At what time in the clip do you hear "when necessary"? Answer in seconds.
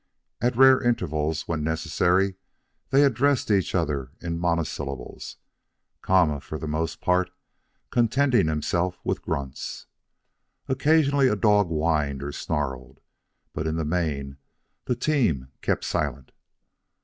1.47-2.33